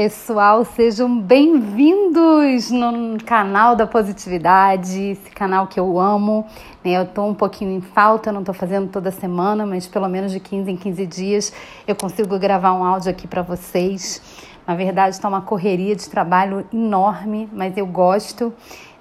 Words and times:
pessoal, 0.00 0.64
sejam 0.64 1.20
bem-vindos 1.20 2.70
no 2.70 3.18
canal 3.26 3.74
da 3.74 3.84
Positividade, 3.84 4.96
esse 5.10 5.28
canal 5.32 5.66
que 5.66 5.80
eu 5.80 5.98
amo. 5.98 6.46
Né? 6.84 6.92
Eu 6.92 7.02
estou 7.02 7.28
um 7.28 7.34
pouquinho 7.34 7.72
em 7.72 7.80
falta, 7.80 8.30
não 8.30 8.38
estou 8.38 8.54
fazendo 8.54 8.88
toda 8.88 9.10
semana, 9.10 9.66
mas 9.66 9.88
pelo 9.88 10.08
menos 10.08 10.30
de 10.30 10.38
15 10.38 10.70
em 10.70 10.76
15 10.76 11.04
dias 11.04 11.52
eu 11.84 11.96
consigo 11.96 12.38
gravar 12.38 12.74
um 12.74 12.84
áudio 12.84 13.10
aqui 13.10 13.26
para 13.26 13.42
vocês. 13.42 14.22
Na 14.64 14.76
verdade, 14.76 15.16
está 15.16 15.28
uma 15.28 15.42
correria 15.42 15.96
de 15.96 16.08
trabalho 16.08 16.64
enorme, 16.72 17.48
mas 17.52 17.76
eu 17.76 17.84
gosto 17.84 18.54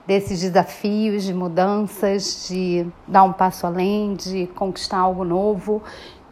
desses 0.08 0.42
desafios 0.42 1.26
de 1.26 1.32
mudanças, 1.32 2.48
de 2.50 2.88
dar 3.08 3.22
um 3.22 3.34
passo 3.34 3.68
além, 3.68 4.16
de 4.16 4.48
conquistar 4.56 4.98
algo 4.98 5.24
novo, 5.24 5.80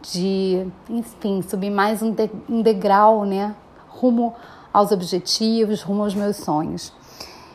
de, 0.02 0.66
enfim, 0.90 1.44
subir 1.44 1.70
mais 1.70 2.02
um, 2.02 2.10
de, 2.10 2.28
um 2.50 2.64
degrau, 2.64 3.26
né, 3.26 3.54
rumo 3.88 4.34
aos 4.76 4.92
objetivos, 4.92 5.82
rumo 5.82 6.04
aos 6.04 6.14
meus 6.14 6.36
sonhos. 6.36 6.92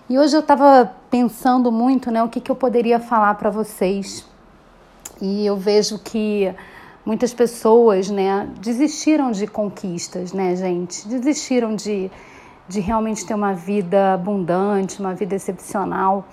E 0.08 0.18
hoje 0.18 0.34
eu 0.34 0.40
estava 0.40 0.90
pensando 1.10 1.70
muito, 1.70 2.10
né, 2.10 2.22
o 2.22 2.28
que, 2.28 2.40
que 2.40 2.50
eu 2.50 2.56
poderia 2.56 2.98
falar 2.98 3.34
para 3.34 3.50
vocês. 3.50 4.26
E 5.20 5.44
eu 5.44 5.54
vejo 5.54 5.98
que 5.98 6.52
muitas 7.04 7.34
pessoas, 7.34 8.08
né, 8.08 8.48
desistiram 8.58 9.32
de 9.32 9.46
conquistas, 9.46 10.32
né, 10.32 10.56
gente? 10.56 11.06
Desistiram 11.06 11.76
de, 11.76 12.10
de 12.66 12.80
realmente 12.80 13.26
ter 13.26 13.34
uma 13.34 13.52
vida 13.52 14.14
abundante, 14.14 14.98
uma 14.98 15.14
vida 15.14 15.34
excepcional. 15.34 16.26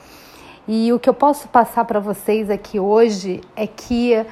E 0.65 0.93
o 0.93 0.99
que 0.99 1.09
eu 1.09 1.13
posso 1.13 1.49
passar 1.49 1.83
para 1.83 1.99
vocês 1.99 2.49
aqui 2.49 2.79
hoje 2.79 3.41
é 3.57 3.67
que 3.67 4.25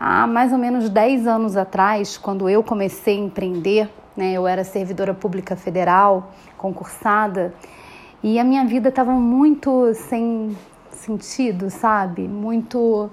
há 0.00 0.26
mais 0.26 0.52
ou 0.52 0.58
menos 0.58 0.90
10 0.90 1.28
anos 1.28 1.56
atrás, 1.56 2.18
quando 2.18 2.48
eu 2.48 2.60
comecei 2.64 3.16
a 3.16 3.20
empreender, 3.20 3.88
né? 4.16 4.32
Eu 4.32 4.46
era 4.46 4.64
servidora 4.64 5.14
pública 5.14 5.56
federal, 5.56 6.32
concursada, 6.56 7.54
e 8.22 8.38
a 8.38 8.44
minha 8.44 8.64
vida 8.66 8.90
estava 8.90 9.12
muito 9.12 9.94
sem 9.94 10.56
sentido, 10.90 11.70
sabe? 11.70 12.28
Muito 12.28 13.10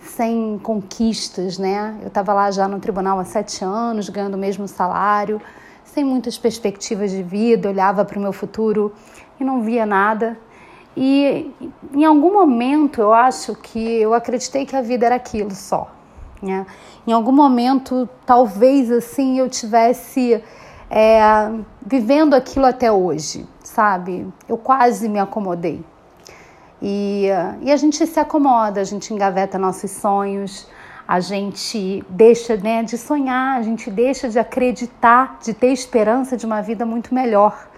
sem 0.00 0.58
conquistas, 0.62 1.58
né? 1.58 1.96
Eu 2.02 2.08
estava 2.08 2.32
lá 2.32 2.50
já 2.50 2.68
no 2.68 2.78
tribunal 2.78 3.18
há 3.18 3.24
sete 3.24 3.64
anos, 3.64 4.08
ganhando 4.08 4.34
o 4.34 4.38
mesmo 4.38 4.68
salário, 4.68 5.40
sem 5.84 6.04
muitas 6.04 6.36
perspectivas 6.36 7.10
de 7.10 7.22
vida, 7.22 7.68
olhava 7.68 8.04
para 8.04 8.18
o 8.18 8.22
meu 8.22 8.32
futuro 8.32 8.92
e 9.40 9.44
não 9.44 9.62
via 9.62 9.86
nada. 9.86 10.36
E 10.96 11.50
em 11.94 12.04
algum 12.04 12.32
momento 12.32 13.00
eu 13.00 13.12
acho 13.12 13.54
que 13.54 14.00
eu 14.00 14.14
acreditei 14.14 14.64
que 14.64 14.76
a 14.76 14.82
vida 14.82 15.06
era 15.06 15.14
aquilo 15.14 15.54
só. 15.54 15.95
Né? 16.42 16.66
Em 17.06 17.12
algum 17.12 17.32
momento, 17.32 18.08
talvez 18.24 18.90
assim, 18.90 19.38
eu 19.38 19.48
tivesse 19.48 20.42
é, 20.90 21.20
vivendo 21.84 22.34
aquilo 22.34 22.66
até 22.66 22.90
hoje, 22.90 23.46
sabe? 23.62 24.26
Eu 24.48 24.56
quase 24.56 25.08
me 25.08 25.18
acomodei. 25.18 25.84
E, 26.80 27.26
e 27.62 27.72
a 27.72 27.76
gente 27.76 28.06
se 28.06 28.20
acomoda, 28.20 28.80
a 28.80 28.84
gente 28.84 29.12
engaveta 29.12 29.58
nossos 29.58 29.90
sonhos, 29.90 30.68
a 31.08 31.20
gente 31.20 32.04
deixa 32.08 32.56
né, 32.56 32.82
de 32.82 32.98
sonhar, 32.98 33.58
a 33.58 33.62
gente 33.62 33.90
deixa 33.90 34.28
de 34.28 34.38
acreditar, 34.38 35.38
de 35.42 35.54
ter 35.54 35.68
esperança 35.68 36.36
de 36.36 36.44
uma 36.44 36.60
vida 36.60 36.84
muito 36.84 37.14
melhor. 37.14 37.68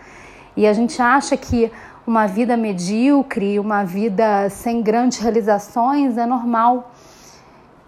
E 0.57 0.67
a 0.67 0.73
gente 0.73 1.01
acha 1.01 1.37
que 1.37 1.71
uma 2.07 2.27
vida 2.27 2.57
medíocre, 2.57 3.61
uma 3.61 3.85
vida 3.85 4.49
sem 4.49 4.83
grandes 4.83 5.19
realizações 5.19 6.17
é 6.17 6.25
normal. 6.25 6.91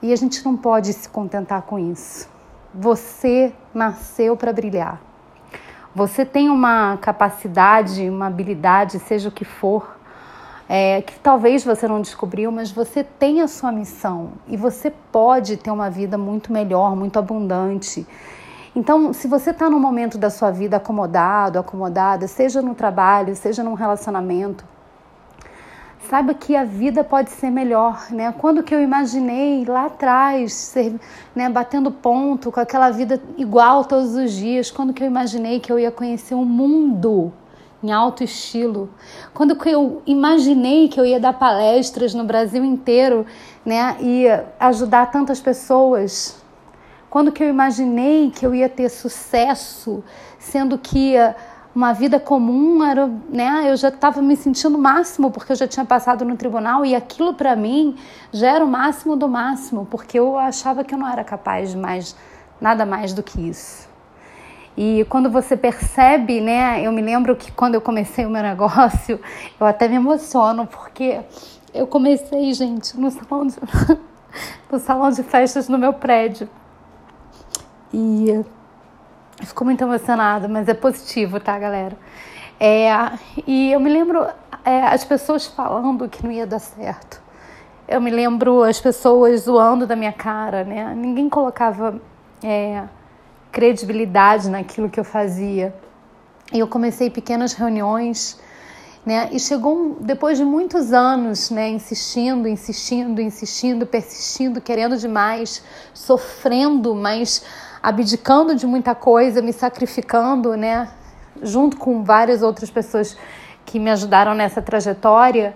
E 0.03 0.12
a 0.12 0.17
gente 0.17 0.45
não 0.45 0.56
pode 0.56 0.93
se 0.93 1.09
contentar 1.09 1.62
com 1.62 1.79
isso. 1.79 2.29
Você 2.75 3.53
nasceu 3.75 4.37
para 4.37 4.53
brilhar. 4.53 5.01
Você 5.95 6.25
tem 6.25 6.48
uma 6.48 6.97
capacidade, 6.98 8.09
uma 8.09 8.27
habilidade, 8.27 8.98
seja 9.01 9.28
o 9.28 9.33
que 9.33 9.45
for, 9.45 9.98
é, 10.69 11.03
que 11.03 11.19
talvez 11.19 11.65
você 11.65 11.89
não 11.89 12.01
descobriu, 12.01 12.53
mas 12.53 12.71
você 12.71 13.03
tem 13.03 13.43
a 13.43 13.49
sua 13.49 13.72
missão 13.72 14.34
e 14.47 14.56
você 14.56 14.89
pode 15.10 15.56
ter 15.56 15.71
uma 15.72 15.91
vida 15.91 16.16
muito 16.16 16.53
melhor, 16.53 16.94
muito 16.94 17.19
abundante. 17.19 18.06
Então, 18.75 19.12
se 19.12 19.27
você 19.27 19.50
está 19.50 19.69
num 19.69 19.81
momento 19.81 20.16
da 20.16 20.31
sua 20.31 20.53
vida 20.53 20.77
acomodado, 20.77 21.59
acomodada, 21.59 22.28
seja 22.28 22.62
no 22.62 22.72
trabalho, 22.72 23.34
seja 23.34 23.65
num 23.65 23.75
relacionamento, 23.75 24.65
saiba 26.09 26.34
que 26.34 26.56
a 26.56 26.65
vida 26.65 27.05
pode 27.05 27.31
ser 27.31 27.50
melhor, 27.50 28.06
né? 28.11 28.34
Quando 28.38 28.62
que 28.62 28.75
eu 28.75 28.81
imaginei 28.81 29.65
lá 29.65 29.87
atrás, 29.87 30.53
ser, 30.53 30.94
né, 31.34 31.49
batendo 31.49 31.91
ponto 31.91 32.50
com 32.50 32.61
aquela 32.61 32.91
vida 32.91 33.21
igual 33.37 33.84
todos 33.84 34.15
os 34.15 34.33
dias, 34.33 34.71
quando 34.71 34.93
que 34.93 35.03
eu 35.03 35.06
imaginei 35.06 35.60
que 35.60 35.71
eu 35.71 35.78
ia 35.78 35.91
conhecer 35.91 36.34
um 36.34 36.44
mundo 36.44 37.33
em 37.83 37.93
alto 37.93 38.22
estilo, 38.22 38.91
quando 39.33 39.56
que 39.56 39.71
eu 39.71 40.03
imaginei 40.06 40.89
que 40.89 41.00
eu 41.00 41.06
ia 41.06 41.19
dar 41.19 41.33
palestras 41.33 42.12
no 42.12 42.25
Brasil 42.25 42.62
inteiro, 42.65 43.25
né, 43.65 43.97
e 44.00 44.27
ajudar 44.59 45.10
tantas 45.10 45.41
pessoas, 45.41 46.43
quando 47.09 47.33
que 47.33 47.43
eu 47.43 47.49
imaginei 47.49 48.31
que 48.31 48.44
eu 48.44 48.55
ia 48.55 48.69
ter 48.69 48.89
sucesso, 48.89 50.03
sendo 50.39 50.78
que 50.78 51.15
uma 51.75 51.92
vida 51.92 52.19
comum 52.19 52.82
era, 52.84 53.06
né, 53.28 53.70
eu 53.70 53.76
já 53.76 53.88
estava 53.88 54.20
me 54.20 54.36
sentindo 54.36 54.76
máximo 54.76 55.31
porque 55.31 55.53
eu 55.53 55.56
já 55.56 55.69
tinha 55.69 55.84
passado 55.84 56.25
no 56.25 56.36
tribunal 56.36 56.84
e 56.84 56.94
aquilo 56.94 57.34
para 57.34 57.54
mim 57.54 57.97
já 58.32 58.56
era 58.56 58.64
o 58.64 58.69
máximo 58.69 59.16
do 59.16 59.28
máximo, 59.28 59.86
porque 59.86 60.19
eu 60.19 60.38
achava 60.38 60.82
que 60.82 60.94
eu 60.94 60.98
não 60.98 61.09
era 61.09 61.22
capaz 61.22 61.70
de 61.70 61.76
mais 61.76 62.16
nada 62.60 62.84
mais 62.84 63.12
do 63.12 63.22
que 63.22 63.41
isso. 63.48 63.88
E 64.76 65.04
quando 65.09 65.30
você 65.30 65.56
percebe, 65.56 66.41
né, 66.41 66.82
eu 66.82 66.92
me 66.92 67.03
lembro 67.03 67.36
que 67.36 67.53
quando 67.53 67.75
eu 67.75 67.80
comecei 67.80 68.25
o 68.25 68.30
meu 68.30 68.42
negócio, 68.42 69.20
eu 69.60 69.66
até 69.66 69.86
me 69.88 69.97
emociono 69.97 70.66
porque 70.66 71.20
eu 71.72 71.86
comecei, 71.86 72.53
gente, 72.53 72.98
no 72.98 73.10
salão 73.10 73.47
de, 73.47 73.56
no 74.70 74.78
salão 74.78 75.10
de 75.10 75.22
festas 75.22 75.69
no 75.69 75.78
meu 75.78 75.92
prédio. 75.92 76.48
E 77.92 78.44
Ficou 79.43 79.65
muito 79.65 79.83
emocionada, 79.83 80.49
mas 80.49 80.69
é 80.69 80.75
positivo, 80.75 81.41
tá, 81.41 81.59
galera? 81.59 81.97
É, 82.59 82.91
e 83.47 83.73
eu 83.73 83.81
me 83.81 83.89
lembro 83.89 84.27
é, 84.65 84.83
as 84.83 85.05
pessoas 85.05 85.47
falando 85.47 86.09
que 86.09 86.23
não 86.23 86.31
ia 86.31 86.47
dar 86.47 86.59
certo. 86.59 87.23
Eu 87.89 88.01
me 88.01 88.11
lembro 88.11 88.62
as 88.62 88.78
pessoas 88.78 89.43
zoando 89.43 89.87
da 89.87 89.97
minha 89.97 90.12
cara, 90.12 90.62
né? 90.62 90.95
Ninguém 90.95 91.28
colocava 91.28 92.01
é, 92.43 92.84
credibilidade 93.51 94.49
naquilo 94.51 94.89
que 94.89 95.01
eu 95.01 95.05
fazia. 95.05 95.75
E 96.53 96.59
eu 96.59 96.69
comecei 96.69 97.09
pequenas 97.09 97.53
reuniões, 97.55 98.39
né? 99.05 99.28
E 99.33 99.41
chegou 99.41 99.75
um, 99.75 99.95
depois 100.01 100.37
de 100.37 100.45
muitos 100.45 100.93
anos, 100.93 101.51
né? 101.51 101.69
Insistindo, 101.69 102.47
insistindo, 102.47 103.21
insistindo, 103.21 103.87
persistindo, 103.87 104.61
querendo 104.61 104.97
demais, 104.97 105.65
sofrendo, 105.95 106.95
mas 106.95 107.43
abdicando 107.82 108.54
de 108.54 108.66
muita 108.66 108.94
coisa, 108.94 109.41
me 109.41 109.52
sacrificando, 109.52 110.56
né? 110.56 110.88
Junto 111.42 111.76
com 111.76 112.04
várias 112.04 112.42
outras 112.42 112.70
pessoas 112.70 113.16
que 113.64 113.78
me 113.78 113.91
ajudaram 113.91 114.34
nessa 114.34 114.60
trajetória. 114.60 115.54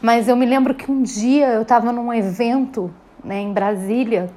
Mas 0.00 0.28
eu 0.28 0.36
me 0.36 0.46
lembro 0.46 0.74
que 0.74 0.90
um 0.90 1.02
dia 1.02 1.48
eu 1.48 1.62
estava 1.62 1.92
num 1.92 2.12
evento 2.12 2.92
né, 3.22 3.40
em 3.40 3.52
Brasília, 3.52 4.30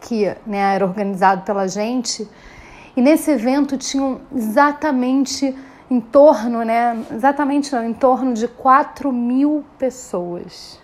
que 0.00 0.24
né, 0.46 0.74
era 0.74 0.84
organizado 0.84 1.42
pela 1.42 1.68
gente, 1.68 2.28
e 2.96 3.02
nesse 3.02 3.30
evento 3.30 3.76
tinham 3.76 4.20
exatamente 4.34 5.54
em 5.90 6.00
torno, 6.00 6.64
né, 6.64 7.04
exatamente 7.12 7.72
não, 7.72 7.84
em 7.84 7.92
torno 7.92 8.32
de 8.32 8.48
4 8.48 9.12
mil 9.12 9.64
pessoas. 9.78 10.80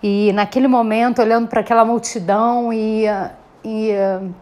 E 0.00 0.32
naquele 0.32 0.68
momento, 0.68 1.20
olhando 1.20 1.48
para 1.48 1.60
aquela 1.60 1.84
multidão 1.84 2.72
e 2.72 3.04
e 3.64 3.92
uh, 3.92 4.34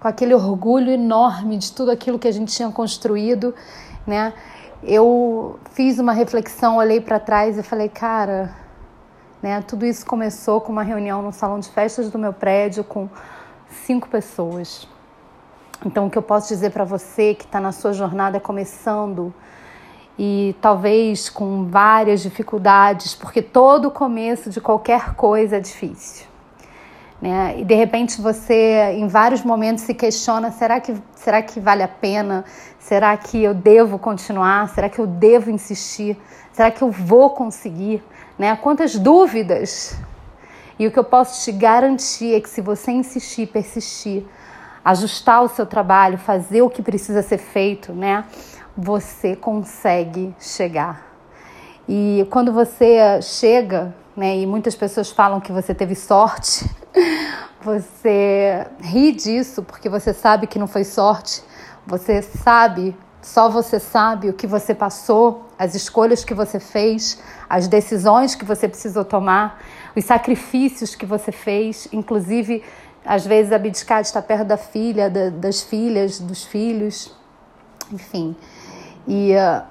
com 0.00 0.08
aquele 0.08 0.34
orgulho 0.34 0.90
enorme 0.90 1.56
de 1.56 1.72
tudo 1.72 1.90
aquilo 1.90 2.18
que 2.18 2.26
a 2.26 2.32
gente 2.32 2.54
tinha 2.54 2.70
construído, 2.70 3.54
né? 4.06 4.32
Eu 4.82 5.60
fiz 5.70 6.00
uma 6.00 6.12
reflexão, 6.12 6.76
olhei 6.76 7.00
para 7.00 7.20
trás 7.20 7.56
e 7.56 7.62
falei, 7.62 7.88
cara, 7.88 8.52
né? 9.40 9.62
Tudo 9.62 9.86
isso 9.86 10.04
começou 10.04 10.60
com 10.60 10.72
uma 10.72 10.82
reunião 10.82 11.22
no 11.22 11.32
salão 11.32 11.60
de 11.60 11.68
festas 11.68 12.10
do 12.10 12.18
meu 12.18 12.32
prédio 12.32 12.82
com 12.82 13.08
cinco 13.68 14.08
pessoas. 14.08 14.88
Então, 15.84 16.06
o 16.06 16.10
que 16.10 16.18
eu 16.18 16.22
posso 16.22 16.48
dizer 16.48 16.70
para 16.70 16.84
você 16.84 17.34
que 17.34 17.44
está 17.44 17.60
na 17.60 17.72
sua 17.72 17.92
jornada 17.92 18.38
começando 18.38 19.34
e 20.18 20.54
talvez 20.60 21.28
com 21.28 21.66
várias 21.68 22.20
dificuldades, 22.20 23.14
porque 23.14 23.42
todo 23.42 23.90
começo 23.90 24.50
de 24.50 24.60
qualquer 24.60 25.14
coisa 25.14 25.56
é 25.56 25.60
difícil. 25.60 26.31
Né? 27.22 27.60
E 27.60 27.64
de 27.64 27.74
repente 27.76 28.20
você, 28.20 28.96
em 28.96 29.06
vários 29.06 29.44
momentos, 29.44 29.84
se 29.84 29.94
questiona: 29.94 30.50
será 30.50 30.80
que, 30.80 30.92
será 31.14 31.40
que 31.40 31.60
vale 31.60 31.84
a 31.84 31.88
pena? 31.88 32.44
Será 32.80 33.16
que 33.16 33.40
eu 33.40 33.54
devo 33.54 33.96
continuar? 33.96 34.68
Será 34.70 34.88
que 34.88 34.98
eu 34.98 35.06
devo 35.06 35.48
insistir? 35.48 36.20
Será 36.52 36.68
que 36.68 36.82
eu 36.82 36.90
vou 36.90 37.30
conseguir? 37.30 38.02
Né? 38.36 38.56
Quantas 38.56 38.98
dúvidas! 38.98 39.96
E 40.76 40.86
o 40.86 40.90
que 40.90 40.98
eu 40.98 41.04
posso 41.04 41.44
te 41.44 41.52
garantir 41.52 42.34
é 42.34 42.40
que 42.40 42.48
se 42.48 42.60
você 42.60 42.90
insistir, 42.90 43.46
persistir, 43.46 44.24
ajustar 44.84 45.44
o 45.44 45.48
seu 45.48 45.64
trabalho, 45.64 46.18
fazer 46.18 46.62
o 46.62 46.68
que 46.68 46.82
precisa 46.82 47.22
ser 47.22 47.38
feito, 47.38 47.92
né? 47.92 48.24
Você 48.76 49.36
consegue 49.36 50.34
chegar. 50.40 51.06
E 51.88 52.26
quando 52.30 52.52
você 52.52 53.22
chega, 53.22 53.94
né, 54.16 54.36
e 54.38 54.46
muitas 54.46 54.74
pessoas 54.74 55.10
falam 55.10 55.40
que 55.40 55.52
você 55.52 55.72
teve 55.72 55.94
sorte, 55.94 56.68
você 57.62 58.66
ri 58.80 59.12
disso 59.12 59.62
porque 59.62 59.88
você 59.88 60.12
sabe 60.12 60.46
que 60.46 60.58
não 60.58 60.66
foi 60.66 60.84
sorte, 60.84 61.42
você 61.86 62.22
sabe, 62.22 62.96
só 63.20 63.48
você 63.48 63.78
sabe 63.78 64.28
o 64.28 64.32
que 64.32 64.46
você 64.46 64.74
passou, 64.74 65.46
as 65.58 65.74
escolhas 65.74 66.24
que 66.24 66.34
você 66.34 66.58
fez, 66.58 67.18
as 67.48 67.68
decisões 67.68 68.34
que 68.34 68.44
você 68.44 68.68
precisou 68.68 69.04
tomar, 69.04 69.62
os 69.96 70.04
sacrifícios 70.04 70.94
que 70.94 71.06
você 71.06 71.30
fez, 71.30 71.88
inclusive 71.92 72.62
às 73.04 73.26
vezes 73.26 73.52
abdicar 73.52 74.00
de 74.00 74.08
estar 74.08 74.22
perto 74.22 74.44
da 74.44 74.56
filha, 74.56 75.10
da, 75.10 75.30
das 75.30 75.62
filhas, 75.62 76.20
dos 76.20 76.44
filhos, 76.44 77.14
enfim. 77.92 78.36
E, 79.06 79.32
uh, 79.34 79.62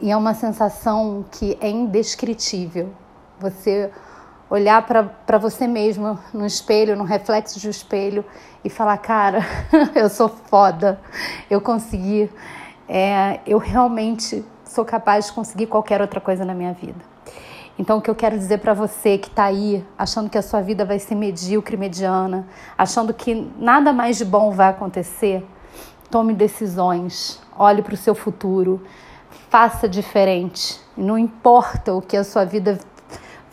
e 0.00 0.10
é 0.10 0.16
uma 0.16 0.34
sensação 0.34 1.24
que 1.30 1.58
é 1.60 1.68
indescritível. 1.68 2.90
Você 3.40 3.90
olhar 4.50 4.82
para 4.84 5.38
você 5.38 5.66
mesmo 5.66 6.18
no 6.32 6.46
espelho, 6.46 6.96
no 6.96 7.04
reflexo 7.04 7.60
do 7.60 7.68
espelho 7.68 8.24
e 8.64 8.70
falar: 8.70 8.98
cara, 8.98 9.40
eu 9.94 10.08
sou 10.08 10.28
foda, 10.28 11.00
eu 11.50 11.60
consegui, 11.60 12.30
é, 12.88 13.40
eu 13.46 13.58
realmente 13.58 14.44
sou 14.64 14.84
capaz 14.84 15.26
de 15.26 15.32
conseguir 15.32 15.66
qualquer 15.66 16.00
outra 16.00 16.20
coisa 16.20 16.44
na 16.44 16.54
minha 16.54 16.72
vida. 16.72 17.18
Então, 17.78 17.98
o 17.98 18.02
que 18.02 18.10
eu 18.10 18.14
quero 18.14 18.36
dizer 18.36 18.58
para 18.58 18.74
você 18.74 19.16
que 19.18 19.28
está 19.28 19.44
aí, 19.44 19.86
achando 19.96 20.28
que 20.28 20.36
a 20.36 20.42
sua 20.42 20.60
vida 20.60 20.84
vai 20.84 20.98
ser 20.98 21.14
medíocre, 21.14 21.76
mediana, 21.76 22.48
achando 22.76 23.14
que 23.14 23.48
nada 23.56 23.92
mais 23.92 24.18
de 24.18 24.24
bom 24.24 24.50
vai 24.50 24.68
acontecer, 24.68 25.46
tome 26.10 26.34
decisões, 26.34 27.40
olhe 27.56 27.80
para 27.80 27.94
o 27.94 27.96
seu 27.96 28.16
futuro, 28.16 28.82
faça 29.48 29.88
diferente. 29.88 30.80
Não 30.96 31.16
importa 31.16 31.94
o 31.94 32.02
que 32.02 32.16
a 32.16 32.24
sua 32.24 32.44
vida 32.44 32.80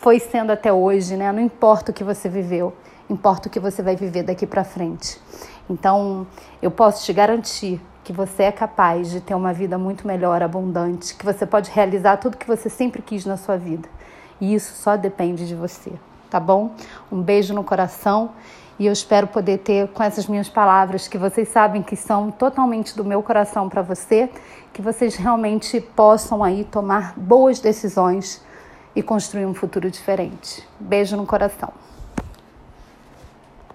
foi 0.06 0.20
sendo 0.20 0.52
até 0.52 0.72
hoje, 0.72 1.18
né? 1.18 1.32
Não 1.32 1.40
importa 1.40 1.90
o 1.90 1.94
que 1.94 2.04
você 2.04 2.30
viveu, 2.30 2.72
importa 3.10 3.48
o 3.48 3.52
que 3.52 3.60
você 3.60 3.82
vai 3.82 3.96
viver 3.96 4.22
daqui 4.22 4.46
para 4.46 4.64
frente. 4.64 5.20
Então, 5.68 6.28
eu 6.62 6.70
posso 6.70 7.04
te 7.04 7.12
garantir 7.12 7.82
que 8.04 8.14
você 8.14 8.44
é 8.44 8.52
capaz 8.52 9.10
de 9.10 9.20
ter 9.20 9.34
uma 9.34 9.52
vida 9.52 9.80
muito 9.80 10.06
melhor, 10.06 10.44
abundante, 10.44 11.16
que 11.16 11.26
você 11.26 11.44
pode 11.44 11.72
realizar 11.72 12.18
tudo 12.18 12.38
que 12.38 12.46
você 12.46 12.70
sempre 12.70 13.02
quis 13.02 13.26
na 13.26 13.36
sua 13.36 13.58
vida. 13.58 13.90
E 14.40 14.54
isso 14.54 14.76
só 14.76 14.96
depende 14.96 15.48
de 15.48 15.56
você, 15.56 15.94
tá 16.30 16.40
bom? 16.40 16.76
Um 17.12 17.20
beijo 17.20 17.56
no 17.56 17.64
coração 17.64 18.30
e 18.78 18.86
eu 18.86 18.94
espero 18.94 19.26
poder 19.26 19.58
ter 19.58 19.88
com 19.88 20.04
essas 20.04 20.28
minhas 20.28 20.48
palavras 20.48 21.08
que 21.08 21.18
vocês 21.18 21.50
sabem 21.50 21.82
que 21.82 21.96
são 21.96 22.30
totalmente 22.30 22.96
do 22.96 23.04
meu 23.04 23.24
coração 23.24 23.68
para 23.68 23.82
você, 23.82 24.30
que 24.72 24.84
vocês 24.84 25.16
realmente 25.16 25.82
possam 25.82 26.44
aí 26.44 26.64
tomar 26.64 27.18
boas 27.18 27.60
decisões 27.60 28.45
e 28.96 29.04
construir 29.04 29.46
um 29.46 29.54
futuro 29.54 29.92
diferente. 29.92 30.64
Beijo 30.80 31.18
no 31.18 31.26
coração. 31.26 31.74